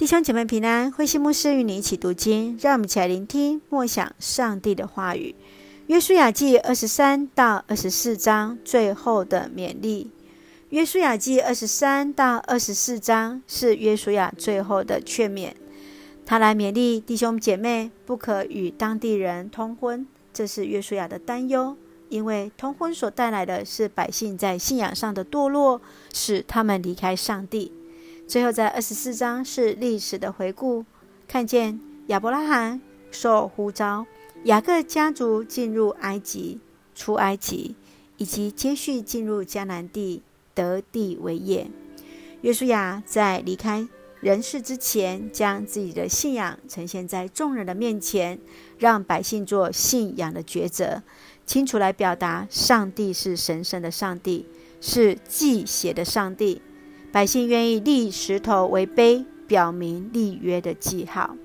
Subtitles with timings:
[0.00, 5.34] 弟兄姐妹平安，慧馨牧师与你一起读经，让我们一起来聆听默想上帝的话语。
[5.88, 10.10] 约书亚记二十三到二十四章最后的勉励。
[10.70, 15.52] 约书亚记二十三到二十四章是约书亚最后的劝勉，
[16.24, 21.76] 他来勉励弟兄姐妹不可与当地人通婚，这是约书亚的担忧，
[22.08, 25.82] 因为通婚所带来的是百姓在信仰上的堕落，
[26.14, 27.70] 使他们离开上帝。
[28.30, 30.84] 最后，在二十四章是历史的回顾，
[31.26, 34.06] 看见亚伯拉罕受呼召，
[34.44, 36.60] 雅各家族进入埃及、
[36.94, 37.74] 出埃及，
[38.18, 40.22] 以及接续进入迦南地
[40.54, 41.68] 得地为业。
[42.42, 43.88] 约书亚在离开
[44.20, 48.38] 人世之前，将自己的信仰呈现在众人的面前，
[48.78, 51.02] 让百姓做信仰的抉择，
[51.44, 54.46] 清楚来表达上帝是神圣的上帝，
[54.80, 56.62] 是祭血的上帝。
[57.12, 61.36] 百姓愿意立石头为碑，表明立约的记号。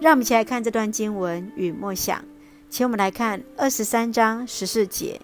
[0.00, 2.22] 让我们一起来看这段经文与默想。
[2.68, 5.20] 请我们来看二十三章十四节：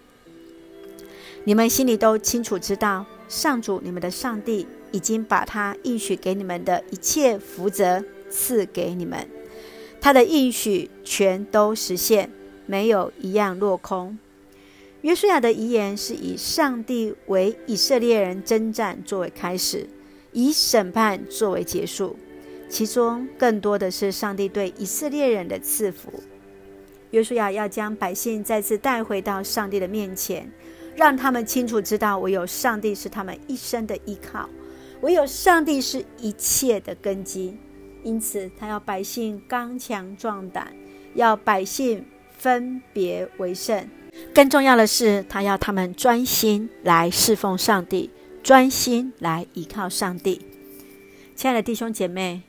[1.44, 9.27] 你们心里都清楚知道，上主你们的上帝已经把他应许给你们的一切福泽赐给你们，
[10.00, 12.30] 他的应许全都实现，
[12.66, 14.19] 没有一样落空。
[15.02, 19.88] 约书亚的遗言是以上帝为以色列人征战作为开始，
[20.32, 22.16] 以审判作为结束，
[22.68, 26.12] 其中更多的是上帝对以色列人的赐福。
[27.12, 30.50] 约书亚要将百姓再次带回到上帝的面前，
[30.96, 34.48] 让他们清楚知道，唯有上帝是他们一生的依靠，
[35.02, 37.56] 唯有上帝是一切的根基。
[38.02, 40.72] 因此，他要百姓刚强壮胆，
[41.14, 42.05] 要百姓
[42.36, 43.88] 分别为圣。
[44.34, 48.11] 更重要的是，他要他们专心来侍奉上帝，
[48.42, 50.41] 专心来依靠上帝。
[51.34, 52.42] 亲爱的弟兄姐妹，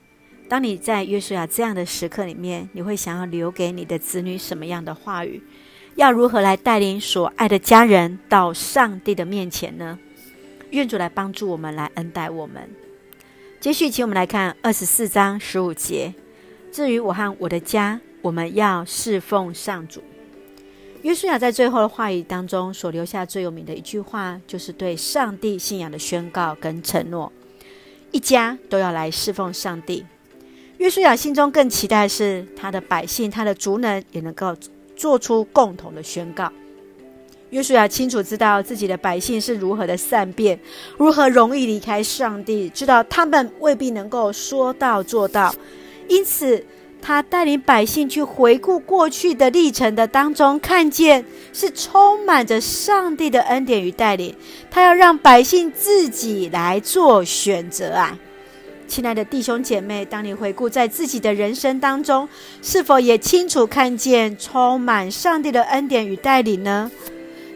[0.47, 5.41] 当你在约书亚这样的时刻里面，你会想要留给你的子女什么样的话语？
[5.95, 9.99] 要如何来带领所爱的家人到上帝的面前呢？
[10.69, 12.69] 愿主来帮助我们，来恩待我们。
[13.59, 16.13] 接续，请我们来看二十四章十五节。
[16.71, 20.01] 至于我和我的家，我们要侍奉上主。
[21.01, 27.31] 约书亚在最后的话语当中所留下最有名的一句话，就是对上帝信仰的宣告跟承诺：
[28.11, 30.05] 一家都要来侍奉上帝。
[30.77, 34.55] 约书亚心中更期待的是，他的百姓、他的族人也能够
[34.95, 36.51] 做出共同的宣告。
[37.51, 40.59] 约书亚清楚知道自己的百姓是如何的善变，
[40.97, 45.55] 如何容易离开上帝，知道他们未必能够说到做到，
[46.07, 46.63] 因此，
[47.01, 54.35] 他带领百姓去回顾过去的历程的当中，看见是充满着上帝的恩典与带领。
[54.69, 58.17] 他要让百姓自己来做选择啊！
[58.87, 62.27] 亲爱的弟兄姐妹，当你回顾在自己的人生当中，
[62.61, 66.91] 是否也清楚看见充满上帝的恩典与带领呢？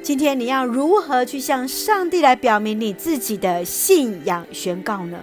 [0.01, 5.17] 今天你要如何去向上帝来表明你自己的信仰宣告呢？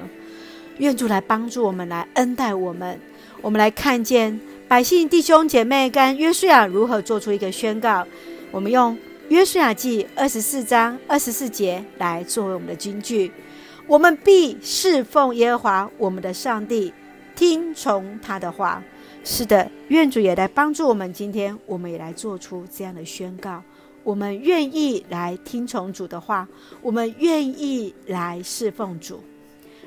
[0.78, 2.98] 愿主来帮助我们，来恩待我们。
[3.42, 8.06] 我们来看见百姓弟兄姐妹跟约书亚如何做出一个宣告。
[8.50, 8.96] 我们用
[9.28, 13.32] 约书亚记二十四章二十四节来作为我们的金句：
[13.86, 16.92] 我们必侍奉耶和华我们的上帝，
[17.34, 18.82] 听从他的话。
[19.22, 21.12] 是的，愿主也来帮助我们。
[21.12, 23.62] 今天我们也来做出这样的宣告：
[24.02, 26.48] 我们愿意来听从主的话，
[26.80, 29.20] 我们愿意来侍奉主。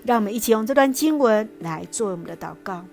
[0.06, 2.85] 让我们一起用这段经文来作为我们的祷告。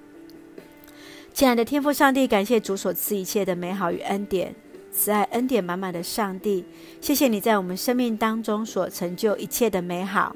[1.32, 4.54] 亲爱的天父上帝，感谢主所赐一切的美好与恩典，
[4.92, 6.64] 慈爱恩典满满的上帝，
[7.00, 10.34] 谢谢你在我们生命当中所成就一切的美好。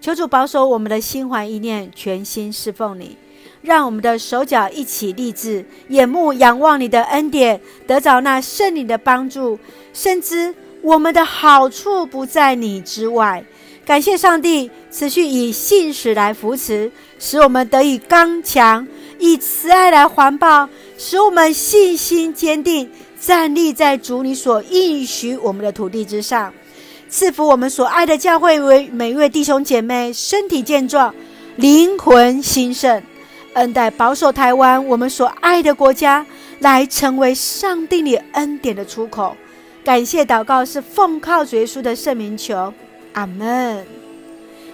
[0.00, 3.16] 求主保守我们的心怀意念，全心侍奉你，
[3.62, 9.58] 让我们的手脚一起立志，眼目仰望你的恩典，得着那圣灵的帮助，
[9.92, 10.52] 深知
[10.82, 13.44] 我们的好处不在你之外。
[13.90, 18.86] 感谢上帝持续以信使来扶持，使我们得以刚强。
[19.18, 22.88] 以慈爱来环抱，使我们信心坚定，
[23.20, 26.54] 站立在主你所应许我们的土地之上。
[27.08, 31.12] 赐福我们所爱的教会为每一位弟兄姐妹身体健壮，
[31.56, 33.02] 灵魂兴盛，
[33.54, 36.24] 恩待保守台湾我们所爱的国家，
[36.60, 39.36] 来成为上帝你恩典的出口。
[39.82, 42.72] 感谢祷告是奉靠主耶稣的圣名求，
[43.12, 43.84] 阿门。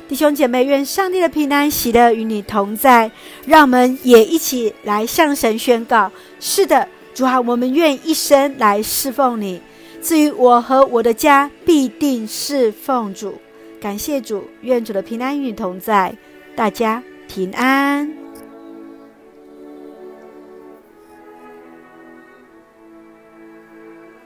[0.09, 3.11] 弟兄姐妹，愿上帝的平安喜乐与你同在。
[3.45, 9.61] 让我们也一起来向神宣告：是的，主啊，我们愿一生来侍奉你。
[10.01, 13.35] 至于我和我的家，必定侍奉主。
[13.81, 16.15] 感谢主，愿主的平安与你同在。
[16.55, 18.26] 大家平安。